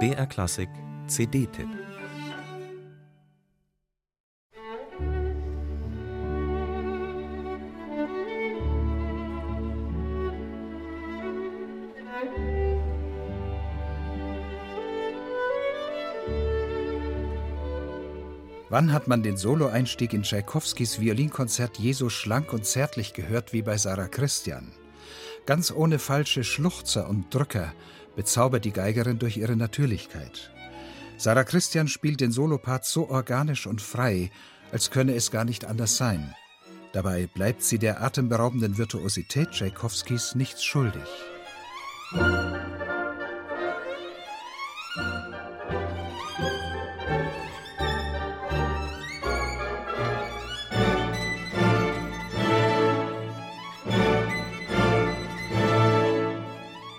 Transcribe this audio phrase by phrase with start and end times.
[0.00, 0.68] BR Klassik
[1.06, 1.68] CD-Tipp
[18.70, 23.62] Wann hat man den Soloeinstieg in Tschaikowskis Violinkonzert je so schlank und zärtlich gehört wie
[23.62, 24.72] bei Sarah Christian?
[25.46, 27.72] Ganz ohne falsche Schluchzer und Drücker
[28.16, 30.50] bezaubert die Geigerin durch ihre Natürlichkeit.
[31.18, 34.30] Sarah Christian spielt den Solopart so organisch und frei,
[34.72, 36.34] als könne es gar nicht anders sein.
[36.92, 41.08] Dabei bleibt sie der atemberaubenden Virtuosität Tschaikowskis nichts schuldig.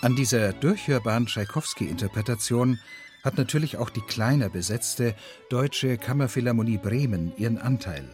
[0.00, 2.78] An dieser durchhörbaren Tschaikowski-Interpretation
[3.24, 5.16] hat natürlich auch die kleiner besetzte
[5.50, 8.04] Deutsche Kammerphilharmonie Bremen ihren Anteil.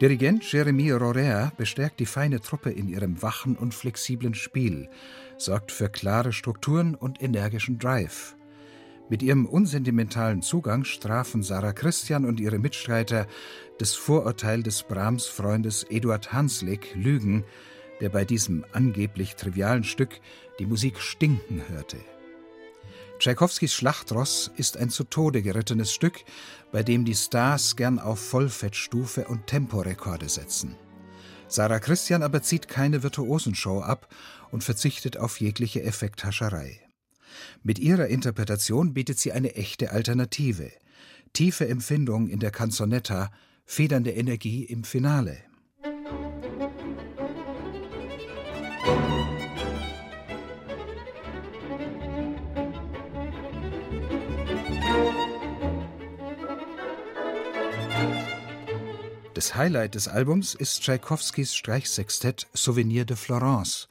[0.00, 4.88] Dirigent Jeremy Rorer bestärkt die feine Truppe in ihrem wachen und flexiblen Spiel,
[5.36, 8.34] sorgt für klare Strukturen und energischen Drive.
[9.10, 13.26] Mit ihrem unsentimentalen Zugang strafen Sarah Christian und ihre Mitstreiter
[13.78, 17.44] das Vorurteil des Brahms-Freundes Eduard Hanslick Lügen,
[18.00, 20.20] der bei diesem angeblich trivialen Stück
[20.58, 21.98] die Musik stinken hörte.
[23.18, 26.24] Tschaikowskis Schlachtross ist ein zu Tode gerittenes Stück,
[26.72, 30.76] bei dem die Stars gern auf Vollfettstufe und Temporekorde setzen.
[31.48, 34.12] Sarah Christian aber zieht keine Virtuosenshow ab
[34.50, 36.80] und verzichtet auf jegliche Effekthascherei.
[37.62, 40.70] Mit ihrer Interpretation bietet sie eine echte Alternative.
[41.32, 43.30] Tiefe Empfindung in der Canzonetta,
[43.64, 45.38] federnde Energie im Finale.
[59.44, 63.88] Das Highlight des Albums ist Tschaikowskis Streichsextett Souvenir de Florence,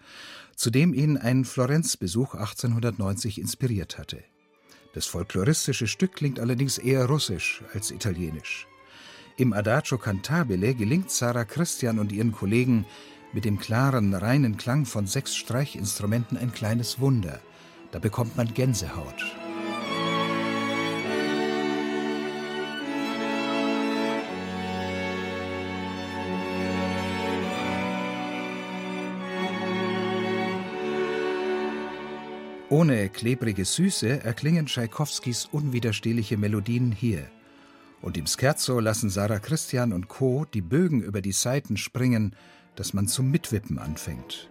[0.56, 4.24] zu dem ihn ein Florenzbesuch 1890 inspiriert hatte.
[4.96, 8.66] Das folkloristische Stück klingt allerdings eher russisch als italienisch.
[9.38, 12.88] Im Adagio cantabile gelingt Sarah Christian und ihren Kollegen
[13.32, 17.40] mit dem klaren, reinen Klang von sechs Streichinstrumenten ein kleines Wunder.
[17.92, 19.33] Da bekommt man Gänsehaut.
[32.74, 37.28] Ohne klebrige Süße erklingen Tschaikowskis unwiderstehliche Melodien hier.
[38.02, 40.46] Und im Scherzo lassen Sarah Christian und Co.
[40.52, 42.36] die Bögen über die Saiten springen,
[42.76, 44.50] dass man zum Mitwippen anfängt.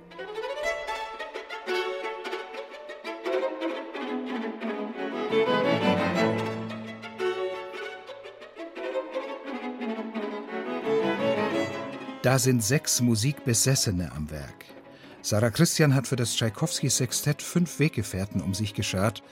[12.23, 14.82] Da sind sechs Musikbesessene am Werk.
[15.25, 19.23] Sarah Christian hat für das Tschaikowski-Sextett fünf Weggefährten um sich geschart,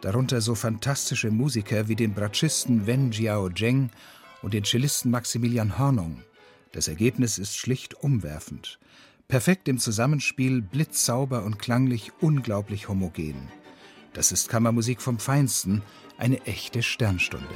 [0.00, 3.90] darunter so fantastische Musiker wie den Bratschisten Wen Jiao Zheng
[4.42, 6.22] und den Cellisten Maximilian Hornung.
[6.70, 8.78] Das Ergebnis ist schlicht umwerfend.
[9.26, 13.48] Perfekt im Zusammenspiel, blitzsauber und klanglich unglaublich homogen.
[14.12, 15.82] Das ist Kammermusik vom Feinsten,
[16.16, 17.46] eine echte Sternstunde.